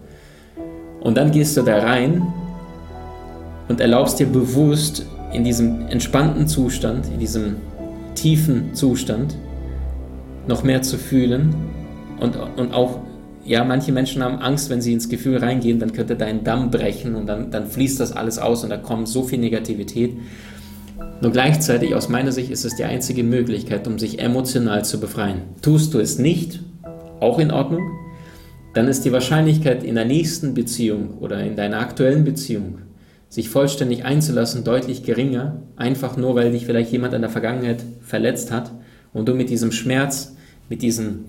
Und 1.02 1.18
dann 1.18 1.32
gehst 1.32 1.56
du 1.58 1.62
da 1.62 1.80
rein 1.80 2.22
und 3.68 3.80
erlaubst 3.80 4.20
dir 4.20 4.28
bewusst 4.28 5.06
in 5.36 5.44
diesem 5.44 5.88
entspannten 5.88 6.48
Zustand, 6.48 7.08
in 7.14 7.20
diesem 7.20 7.58
tiefen 8.16 8.74
Zustand 8.74 9.36
noch 10.48 10.64
mehr 10.64 10.82
zu 10.82 10.98
fühlen 10.98 11.54
und, 12.20 12.38
und 12.58 12.74
auch, 12.74 13.00
ja, 13.44 13.64
manche 13.64 13.92
Menschen 13.92 14.24
haben 14.24 14.40
Angst, 14.40 14.70
wenn 14.70 14.82
sie 14.82 14.94
ins 14.94 15.10
Gefühl 15.10 15.38
reingehen, 15.38 15.80
dann 15.80 15.94
könnte 15.94 16.16
dein 16.16 16.44
Damm 16.44 16.72
brechen 16.72 17.16
und 17.16 17.28
dann, 17.28 17.52
dann 17.52 17.68
fließt 17.68 18.00
das 18.00 18.12
alles 18.12 18.40
aus 18.40 18.64
und 18.64 18.70
da 18.70 18.78
kommt 18.78 19.08
so 19.08 19.24
viel 19.24 19.40
Negativität. 19.40 20.14
Nur 21.22 21.32
gleichzeitig, 21.32 21.94
aus 21.94 22.10
meiner 22.10 22.32
Sicht, 22.32 22.50
ist 22.50 22.66
es 22.66 22.76
die 22.76 22.84
einzige 22.84 23.24
Möglichkeit, 23.24 23.88
um 23.88 24.00
sich 24.00 24.20
emotional 24.20 24.84
zu 24.84 25.00
befreien. 25.00 25.42
Tust 25.62 25.94
du 25.94 26.00
es 26.00 26.18
nicht, 26.18 26.60
auch 27.20 27.40
in 27.40 27.52
Ordnung, 27.52 27.84
dann 28.74 28.88
ist 28.88 29.06
die 29.06 29.12
Wahrscheinlichkeit 29.12 29.84
in 29.84 29.96
der 29.96 30.06
nächsten 30.06 30.54
Beziehung 30.54 31.18
oder 31.20 31.42
in 31.44 31.56
deiner 31.56 31.80
aktuellen 31.80 32.24
Beziehung 32.24 32.80
sich 33.30 33.50
vollständig 33.50 34.06
einzulassen 34.06 34.64
deutlich 34.64 35.04
geringer, 35.04 35.62
einfach 35.76 36.18
nur 36.18 36.36
weil 36.36 36.52
dich 36.52 36.66
vielleicht 36.66 36.92
jemand 36.92 37.14
in 37.14 37.22
der 37.22 37.30
Vergangenheit 37.30 37.84
verletzt 38.02 38.52
hat 38.52 38.72
und 39.14 39.28
du 39.28 39.34
mit 39.34 39.50
diesem 39.50 39.72
Schmerz, 39.72 40.36
mit 40.70 40.82
diesem, 40.82 41.26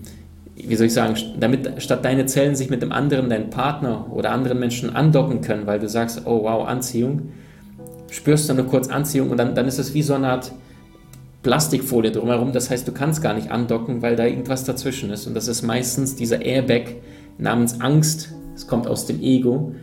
wie 0.55 0.75
soll 0.75 0.87
ich 0.87 0.93
sagen, 0.93 1.15
damit 1.39 1.81
statt 1.81 2.05
deine 2.05 2.25
Zellen 2.25 2.55
sich 2.55 2.69
mit 2.69 2.81
dem 2.81 2.91
anderen, 2.91 3.29
deinem 3.29 3.49
Partner 3.49 4.07
oder 4.11 4.31
anderen 4.31 4.59
Menschen 4.59 4.95
andocken 4.95 5.41
können, 5.41 5.67
weil 5.67 5.79
du 5.79 5.89
sagst, 5.89 6.21
oh 6.25 6.43
wow, 6.43 6.67
Anziehung, 6.67 7.29
spürst 8.09 8.49
du 8.49 8.53
nur 8.53 8.65
kurz 8.67 8.87
Anziehung 8.87 9.29
und 9.29 9.37
dann, 9.37 9.55
dann 9.55 9.67
ist 9.67 9.79
es 9.79 9.93
wie 9.93 10.01
so 10.01 10.13
eine 10.13 10.29
Art 10.29 10.51
Plastikfolie 11.43 12.11
drumherum. 12.11 12.51
Das 12.51 12.69
heißt, 12.69 12.87
du 12.87 12.91
kannst 12.91 13.21
gar 13.21 13.33
nicht 13.33 13.51
andocken, 13.51 14.01
weil 14.01 14.15
da 14.15 14.25
irgendwas 14.25 14.63
dazwischen 14.63 15.09
ist. 15.11 15.27
Und 15.27 15.33
das 15.33 15.47
ist 15.47 15.61
meistens 15.61 16.15
dieser 16.15 16.41
Airbag 16.41 16.95
namens 17.37 17.79
Angst. 17.79 18.33
Es 18.55 18.67
kommt 18.67 18.87
aus 18.87 19.05
dem 19.05 19.21
Ego. 19.21 19.73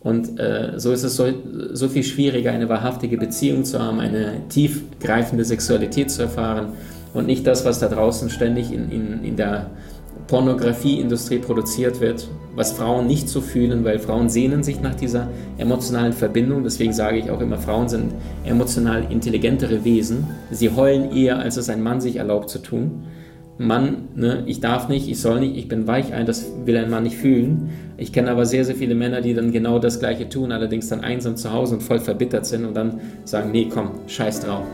Und 0.00 0.40
äh, 0.40 0.72
so 0.76 0.92
ist 0.92 1.04
es 1.04 1.16
so, 1.16 1.26
so 1.72 1.88
viel 1.88 2.02
schwieriger, 2.02 2.52
eine 2.52 2.68
wahrhaftige 2.68 3.18
Beziehung 3.18 3.64
zu 3.64 3.78
haben, 3.80 4.00
eine 4.00 4.48
tiefgreifende 4.48 5.44
Sexualität 5.44 6.10
zu 6.10 6.22
erfahren 6.22 6.72
und 7.12 7.26
nicht 7.26 7.46
das, 7.46 7.64
was 7.66 7.80
da 7.80 7.88
draußen 7.88 8.30
ständig 8.30 8.72
in, 8.72 8.90
in, 8.90 9.24
in 9.24 9.36
der 9.36 9.66
Pornografieindustrie 10.26 11.38
produziert 11.38 12.00
wird, 12.00 12.28
was 12.54 12.72
Frauen 12.72 13.06
nicht 13.06 13.28
so 13.28 13.40
fühlen, 13.40 13.84
weil 13.84 13.98
Frauen 13.98 14.30
sehnen 14.30 14.62
sich 14.62 14.80
nach 14.80 14.94
dieser 14.94 15.28
emotionalen 15.58 16.12
Verbindung. 16.12 16.62
Deswegen 16.62 16.92
sage 16.92 17.18
ich 17.18 17.30
auch 17.30 17.40
immer, 17.40 17.58
Frauen 17.58 17.88
sind 17.88 18.12
emotional 18.44 19.06
intelligentere 19.10 19.84
Wesen. 19.84 20.28
Sie 20.50 20.70
heulen 20.70 21.14
eher, 21.14 21.40
als 21.40 21.56
es 21.56 21.68
ein 21.68 21.82
Mann 21.82 22.00
sich 22.00 22.16
erlaubt 22.16 22.48
zu 22.48 22.60
tun. 22.60 23.06
Mann, 23.60 24.08
ne, 24.14 24.42
ich 24.46 24.60
darf 24.60 24.88
nicht, 24.88 25.06
ich 25.06 25.20
soll 25.20 25.40
nicht, 25.40 25.54
ich 25.54 25.68
bin 25.68 25.86
weich 25.86 26.14
ein, 26.14 26.24
das 26.24 26.46
will 26.64 26.78
ein 26.78 26.88
Mann 26.88 27.02
nicht 27.02 27.18
fühlen. 27.18 27.68
Ich 27.98 28.10
kenne 28.10 28.30
aber 28.30 28.46
sehr, 28.46 28.64
sehr 28.64 28.74
viele 28.74 28.94
Männer, 28.94 29.20
die 29.20 29.34
dann 29.34 29.52
genau 29.52 29.78
das 29.78 30.00
Gleiche 30.00 30.30
tun, 30.30 30.50
allerdings 30.50 30.88
dann 30.88 31.00
einsam 31.00 31.36
zu 31.36 31.52
Hause 31.52 31.74
und 31.74 31.82
voll 31.82 32.00
verbittert 32.00 32.46
sind 32.46 32.64
und 32.64 32.74
dann 32.74 33.00
sagen, 33.24 33.50
nee, 33.52 33.68
komm, 33.72 33.90
scheiß 34.06 34.40
drauf. 34.40 34.64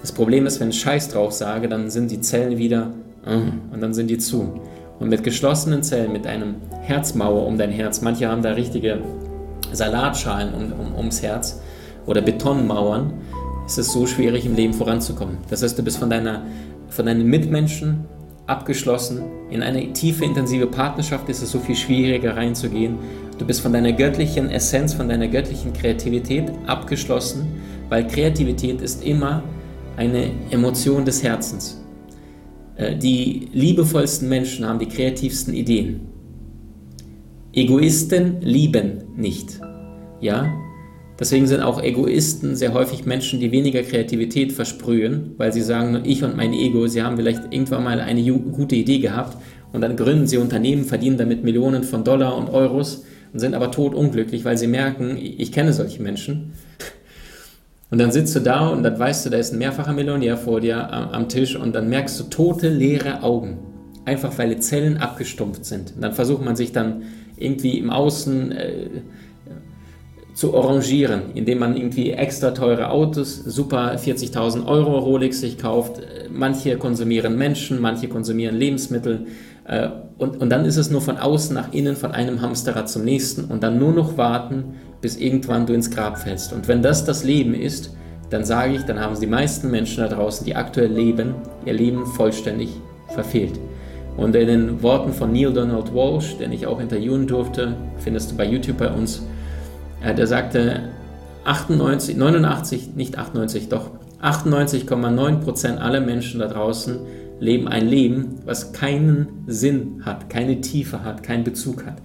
Das 0.00 0.12
Problem 0.12 0.46
ist, 0.46 0.58
wenn 0.58 0.70
ich 0.70 0.80
scheiß 0.80 1.10
drauf 1.10 1.32
sage, 1.32 1.68
dann 1.68 1.90
sind 1.90 2.10
die 2.10 2.22
Zellen 2.22 2.56
wieder 2.56 2.94
uh, 3.26 3.74
und 3.74 3.82
dann 3.82 3.92
sind 3.92 4.08
die 4.08 4.16
zu. 4.16 4.58
Und 4.98 5.10
mit 5.10 5.22
geschlossenen 5.22 5.82
Zellen, 5.82 6.10
mit 6.10 6.26
einem 6.26 6.54
Herzmauer 6.80 7.46
um 7.46 7.58
dein 7.58 7.70
Herz, 7.70 8.00
manche 8.00 8.26
haben 8.26 8.40
da 8.40 8.52
richtige 8.52 9.00
Salatschalen 9.70 10.54
um, 10.54 10.72
um, 10.80 10.94
ums 10.96 11.22
Herz 11.22 11.60
oder 12.06 12.22
Betonmauern, 12.22 13.12
ist 13.66 13.76
es 13.76 13.92
so 13.92 14.06
schwierig 14.06 14.46
im 14.46 14.54
Leben 14.54 14.72
voranzukommen. 14.72 15.36
Das 15.50 15.62
heißt, 15.62 15.78
du 15.78 15.82
bist 15.82 15.98
von, 15.98 16.08
deiner, 16.08 16.46
von 16.88 17.04
deinen 17.04 17.26
Mitmenschen 17.26 18.06
abgeschlossen. 18.50 19.22
In 19.50 19.62
eine 19.62 19.92
tiefe, 19.92 20.24
intensive 20.24 20.66
Partnerschaft 20.66 21.28
ist 21.28 21.42
es 21.42 21.52
so 21.52 21.60
viel 21.60 21.76
schwieriger 21.76 22.36
reinzugehen. 22.36 22.98
Du 23.38 23.46
bist 23.46 23.60
von 23.60 23.72
deiner 23.72 23.92
göttlichen 23.92 24.50
Essenz, 24.50 24.92
von 24.92 25.08
deiner 25.08 25.28
göttlichen 25.28 25.72
Kreativität 25.72 26.50
abgeschlossen, 26.66 27.46
weil 27.88 28.06
Kreativität 28.06 28.80
ist 28.82 29.04
immer 29.04 29.42
eine 29.96 30.30
Emotion 30.50 31.04
des 31.04 31.22
Herzens. 31.22 31.80
Äh, 32.76 32.96
die 32.96 33.48
liebevollsten 33.52 34.28
Menschen 34.28 34.66
haben 34.66 34.78
die 34.78 34.88
kreativsten 34.88 35.54
Ideen. 35.54 36.00
Egoisten 37.52 38.40
lieben 38.40 39.04
nicht. 39.16 39.60
Ja? 40.20 40.52
Deswegen 41.20 41.46
sind 41.46 41.60
auch 41.60 41.82
Egoisten 41.82 42.56
sehr 42.56 42.72
häufig 42.72 43.04
Menschen, 43.04 43.38
die 43.38 43.52
weniger 43.52 43.82
Kreativität 43.82 44.52
versprühen, 44.52 45.34
weil 45.36 45.52
sie 45.52 45.60
sagen, 45.60 46.00
ich 46.04 46.24
und 46.24 46.34
mein 46.36 46.54
Ego, 46.54 46.86
sie 46.86 47.02
haben 47.02 47.16
vielleicht 47.16 47.52
irgendwann 47.52 47.84
mal 47.84 48.00
eine 48.00 48.22
gute 48.32 48.74
Idee 48.74 48.98
gehabt 48.98 49.36
und 49.72 49.82
dann 49.82 49.96
gründen 49.96 50.26
sie 50.26 50.38
Unternehmen, 50.38 50.84
verdienen 50.84 51.18
damit 51.18 51.44
Millionen 51.44 51.84
von 51.84 52.04
Dollar 52.04 52.36
und 52.36 52.48
Euros 52.48 53.04
und 53.34 53.38
sind 53.38 53.54
aber 53.54 53.70
totunglücklich, 53.70 54.46
weil 54.46 54.56
sie 54.56 54.66
merken, 54.66 55.18
ich 55.18 55.52
kenne 55.52 55.74
solche 55.74 56.02
Menschen 56.02 56.54
und 57.90 57.98
dann 57.98 58.12
sitzt 58.12 58.36
du 58.36 58.40
da 58.40 58.68
und 58.68 58.82
dann 58.84 58.98
weißt 58.98 59.26
du, 59.26 59.30
da 59.30 59.38
ist 59.38 59.52
ein 59.52 59.58
mehrfacher 59.58 59.92
Millionär 59.92 60.36
vor 60.36 60.60
dir 60.60 60.92
am, 60.92 61.28
Tisch 61.28 61.56
und 61.56 61.74
dann 61.74 61.88
merkst 61.88 62.20
du 62.20 62.24
tote, 62.24 62.68
leere 62.68 63.22
Augen. 63.22 63.58
Einfach 64.04 64.38
weil 64.38 64.54
die 64.54 64.60
Zellen 64.60 64.98
abgestumpft 64.98 65.64
sind. 65.64 65.92
Und 65.96 66.02
dann 66.02 66.12
versucht 66.12 66.44
man 66.44 66.56
sich 66.56 66.72
dann 66.72 67.02
irgendwie 67.36 67.78
im 67.78 67.90
Außen 67.90 68.52
äh, 68.52 68.88
zu 70.40 70.56
arrangieren, 70.56 71.34
indem 71.34 71.58
man 71.58 71.76
irgendwie 71.76 72.12
extra 72.12 72.52
teure 72.52 72.88
Autos, 72.88 73.36
super 73.44 73.94
40.000 73.96 74.64
Euro 74.66 74.98
Rolex 74.98 75.42
sich 75.42 75.58
kauft. 75.58 76.00
Manche 76.30 76.78
konsumieren 76.78 77.36
Menschen, 77.36 77.78
manche 77.78 78.08
konsumieren 78.08 78.56
Lebensmittel. 78.56 79.26
Äh, 79.66 79.90
und, 80.16 80.40
und 80.40 80.48
dann 80.48 80.64
ist 80.64 80.78
es 80.78 80.90
nur 80.90 81.02
von 81.02 81.18
außen 81.18 81.54
nach 81.54 81.74
innen, 81.74 81.94
von 81.94 82.12
einem 82.12 82.40
Hamsterrad 82.40 82.88
zum 82.88 83.04
nächsten 83.04 83.52
und 83.52 83.62
dann 83.62 83.78
nur 83.78 83.92
noch 83.92 84.16
warten, 84.16 84.76
bis 85.02 85.18
irgendwann 85.18 85.66
du 85.66 85.74
ins 85.74 85.90
Grab 85.90 86.18
fällst. 86.18 86.54
Und 86.54 86.68
wenn 86.68 86.80
das 86.80 87.04
das 87.04 87.22
Leben 87.22 87.52
ist, 87.52 87.94
dann 88.30 88.46
sage 88.46 88.76
ich, 88.76 88.82
dann 88.84 88.98
haben 88.98 89.20
die 89.20 89.26
meisten 89.26 89.70
Menschen 89.70 90.02
da 90.02 90.08
draußen, 90.08 90.46
die 90.46 90.56
aktuell 90.56 90.90
leben, 90.90 91.34
ihr 91.66 91.74
Leben 91.74 92.06
vollständig 92.06 92.70
verfehlt. 93.08 93.60
Und 94.16 94.34
in 94.34 94.46
den 94.46 94.82
Worten 94.82 95.12
von 95.12 95.32
Neil 95.32 95.52
Donald 95.52 95.94
Walsh, 95.94 96.38
den 96.38 96.50
ich 96.52 96.66
auch 96.66 96.80
interviewen 96.80 97.26
durfte, 97.26 97.74
findest 97.98 98.32
du 98.32 98.36
bei 98.38 98.46
YouTube 98.46 98.78
bei 98.78 98.90
uns, 98.90 99.22
äh, 100.02 100.14
der 100.14 100.26
sagte, 100.26 100.90
98, 101.44 102.16
89, 102.16 102.94
nicht 102.96 103.18
98, 103.18 103.68
doch 103.68 103.90
98,9% 104.22 105.78
aller 105.78 106.00
Menschen 106.00 106.40
da 106.40 106.48
draußen 106.48 106.98
leben 107.38 107.68
ein 107.68 107.88
Leben, 107.88 108.36
was 108.44 108.72
keinen 108.72 109.44
Sinn 109.46 110.02
hat, 110.04 110.28
keine 110.28 110.60
Tiefe 110.60 111.02
hat, 111.02 111.22
keinen 111.22 111.44
Bezug 111.44 111.86
hat. 111.86 111.96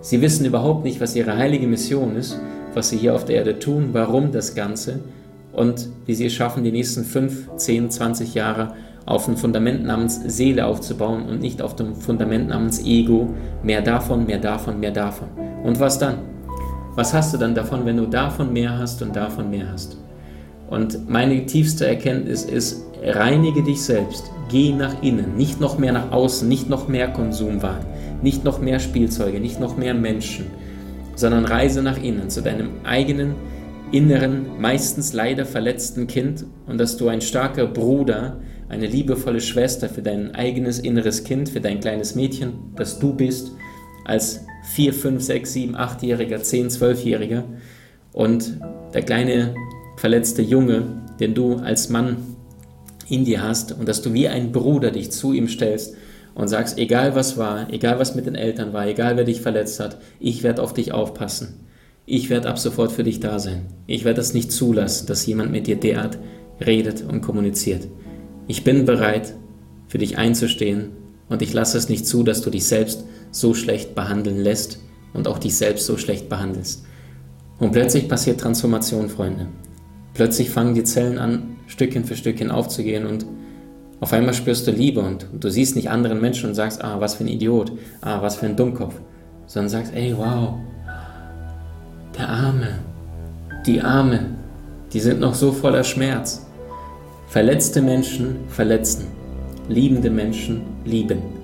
Sie 0.00 0.20
wissen 0.20 0.44
überhaupt 0.44 0.84
nicht, 0.84 1.00
was 1.00 1.14
ihre 1.14 1.36
heilige 1.36 1.68
Mission 1.68 2.16
ist, 2.16 2.40
was 2.74 2.90
sie 2.90 2.96
hier 2.96 3.14
auf 3.14 3.24
der 3.24 3.36
Erde 3.36 3.58
tun, 3.58 3.90
warum 3.92 4.32
das 4.32 4.54
Ganze 4.54 5.00
und 5.52 5.88
wie 6.06 6.14
sie 6.14 6.26
es 6.26 6.32
schaffen, 6.32 6.64
die 6.64 6.72
nächsten 6.72 7.04
5, 7.04 7.56
10, 7.56 7.90
20 7.90 8.34
Jahre 8.34 8.74
auf 9.06 9.28
ein 9.28 9.36
Fundament 9.36 9.84
namens 9.84 10.20
Seele 10.26 10.66
aufzubauen 10.66 11.28
und 11.28 11.40
nicht 11.40 11.62
auf 11.62 11.76
dem 11.76 11.94
Fundament 11.94 12.48
namens 12.48 12.84
Ego. 12.84 13.34
Mehr 13.62 13.82
davon, 13.82 14.26
mehr 14.26 14.38
davon, 14.38 14.78
mehr 14.80 14.92
davon. 14.92 15.28
Und 15.64 15.80
was 15.80 15.98
dann? 15.98 16.18
Was 16.94 17.14
hast 17.14 17.32
du 17.32 17.38
dann 17.38 17.54
davon, 17.54 17.86
wenn 17.86 17.96
du 17.96 18.06
davon 18.06 18.52
mehr 18.52 18.76
hast 18.78 19.00
und 19.02 19.14
davon 19.14 19.50
mehr 19.50 19.70
hast? 19.70 19.96
Und 20.68 21.08
meine 21.08 21.46
tiefste 21.46 21.86
Erkenntnis 21.86 22.44
ist, 22.44 22.84
reinige 23.02 23.62
dich 23.62 23.82
selbst, 23.82 24.30
geh 24.48 24.72
nach 24.72 25.02
innen, 25.02 25.36
nicht 25.36 25.60
noch 25.60 25.78
mehr 25.78 25.92
nach 25.92 26.12
außen, 26.12 26.48
nicht 26.48 26.68
noch 26.68 26.88
mehr 26.88 27.08
Konsumwahn, 27.08 27.84
nicht 28.22 28.44
noch 28.44 28.60
mehr 28.60 28.78
Spielzeuge, 28.78 29.40
nicht 29.40 29.60
noch 29.60 29.76
mehr 29.76 29.94
Menschen, 29.94 30.46
sondern 31.16 31.44
reise 31.44 31.82
nach 31.82 32.00
innen 32.02 32.30
zu 32.30 32.42
deinem 32.42 32.70
eigenen 32.84 33.34
inneren, 33.92 34.60
meistens 34.60 35.12
leider 35.12 35.44
verletzten 35.44 36.06
Kind 36.06 36.44
und 36.66 36.78
dass 36.78 36.96
du 36.96 37.08
ein 37.08 37.20
starker 37.20 37.66
Bruder, 37.66 38.36
eine 38.68 38.86
liebevolle 38.86 39.40
Schwester 39.40 39.88
für 39.88 40.02
dein 40.02 40.34
eigenes 40.34 40.78
inneres 40.78 41.24
Kind, 41.24 41.48
für 41.48 41.60
dein 41.60 41.80
kleines 41.80 42.14
Mädchen, 42.14 42.52
das 42.76 42.98
du 43.00 43.12
bist, 43.14 43.50
als 44.04 44.46
4, 44.64 44.92
5, 44.92 45.22
6, 45.22 45.52
7, 45.52 45.76
8-Jähriger, 45.76 46.42
10, 46.42 46.68
12-Jähriger 46.68 47.44
und 48.12 48.60
der 48.94 49.02
kleine 49.02 49.54
verletzte 49.96 50.42
Junge, 50.42 51.02
den 51.20 51.34
du 51.34 51.56
als 51.56 51.88
Mann 51.88 52.16
in 53.08 53.24
dir 53.24 53.42
hast 53.42 53.72
und 53.72 53.88
dass 53.88 54.02
du 54.02 54.12
wie 54.12 54.28
ein 54.28 54.52
Bruder 54.52 54.90
dich 54.90 55.10
zu 55.10 55.32
ihm 55.32 55.48
stellst 55.48 55.94
und 56.34 56.48
sagst, 56.48 56.78
egal 56.78 57.14
was 57.14 57.36
war, 57.36 57.72
egal 57.72 57.98
was 57.98 58.14
mit 58.14 58.26
den 58.26 58.34
Eltern 58.34 58.72
war, 58.72 58.86
egal 58.86 59.16
wer 59.16 59.24
dich 59.24 59.40
verletzt 59.40 59.80
hat, 59.80 59.98
ich 60.20 60.42
werde 60.42 60.62
auf 60.62 60.72
dich 60.72 60.92
aufpassen. 60.92 61.66
Ich 62.06 62.30
werde 62.30 62.48
ab 62.48 62.58
sofort 62.58 62.92
für 62.92 63.04
dich 63.04 63.20
da 63.20 63.38
sein. 63.38 63.66
Ich 63.86 64.04
werde 64.04 64.20
es 64.20 64.34
nicht 64.34 64.50
zulassen, 64.50 65.06
dass 65.06 65.26
jemand 65.26 65.52
mit 65.52 65.66
dir 65.66 65.76
derart 65.76 66.18
redet 66.64 67.02
und 67.02 67.20
kommuniziert. 67.20 67.88
Ich 68.46 68.64
bin 68.64 68.84
bereit, 68.84 69.34
für 69.86 69.98
dich 69.98 70.18
einzustehen 70.18 70.90
und 71.28 71.42
ich 71.42 71.52
lasse 71.52 71.76
es 71.78 71.88
nicht 71.88 72.06
zu, 72.06 72.22
dass 72.22 72.42
du 72.42 72.50
dich 72.50 72.64
selbst 72.64 73.04
so 73.30 73.54
schlecht 73.54 73.94
behandeln 73.94 74.38
lässt 74.38 74.80
und 75.12 75.28
auch 75.28 75.38
dich 75.38 75.56
selbst 75.56 75.86
so 75.86 75.96
schlecht 75.96 76.28
behandelst. 76.28 76.84
Und 77.58 77.72
plötzlich 77.72 78.08
passiert 78.08 78.40
Transformation, 78.40 79.08
Freunde. 79.08 79.46
Plötzlich 80.14 80.50
fangen 80.50 80.74
die 80.74 80.84
Zellen 80.84 81.18
an, 81.18 81.56
Stückchen 81.66 82.04
für 82.04 82.16
Stückchen 82.16 82.50
aufzugehen 82.50 83.06
und 83.06 83.26
auf 84.00 84.14
einmal 84.14 84.32
spürst 84.32 84.66
du 84.66 84.70
Liebe 84.70 85.00
und 85.00 85.26
du 85.38 85.50
siehst 85.50 85.76
nicht 85.76 85.90
anderen 85.90 86.20
Menschen 86.20 86.48
und 86.48 86.54
sagst, 86.54 86.82
ah, 86.82 87.00
was 87.00 87.16
für 87.16 87.24
ein 87.24 87.28
Idiot, 87.28 87.72
ah, 88.00 88.22
was 88.22 88.36
für 88.36 88.46
ein 88.46 88.56
Dummkopf, 88.56 88.94
sondern 89.46 89.68
sagst, 89.68 89.94
ey, 89.94 90.14
wow, 90.16 90.54
der 92.18 92.28
Arme, 92.28 92.78
die 93.66 93.80
Arme, 93.80 94.20
die 94.92 95.00
sind 95.00 95.20
noch 95.20 95.34
so 95.34 95.52
voller 95.52 95.84
Schmerz. 95.84 96.46
Verletzte 97.28 97.82
Menschen 97.82 98.36
verletzen, 98.48 99.06
liebende 99.68 100.10
Menschen 100.10 100.62
lieben. 100.84 101.39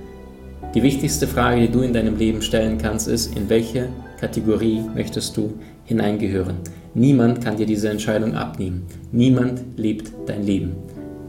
Die 0.77 0.83
wichtigste 0.83 1.27
Frage, 1.27 1.63
die 1.63 1.73
du 1.73 1.81
in 1.81 1.95
deinem 1.95 2.19
Leben 2.19 2.43
stellen 2.43 2.77
kannst, 2.77 3.09
ist, 3.09 3.35
in 3.35 3.49
welche 3.49 3.89
Kategorie 4.21 4.83
möchtest 4.95 5.35
du 5.35 5.55
hineingehören? 5.87 6.57
Niemand 6.93 7.43
kann 7.43 7.57
dir 7.57 7.65
diese 7.65 7.89
Entscheidung 7.89 8.35
abnehmen. 8.35 8.83
Niemand 9.11 9.63
lebt 9.79 10.13
dein 10.27 10.43
Leben. 10.43 10.73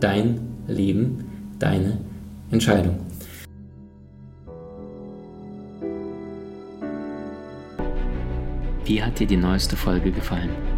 Dein 0.01 0.41
Leben, 0.67 1.23
deine 1.59 1.97
Entscheidung. 2.51 2.99
Wie 8.83 9.01
hat 9.01 9.17
dir 9.17 9.27
die 9.27 9.37
neueste 9.37 9.77
Folge 9.77 10.11
gefallen? 10.11 10.49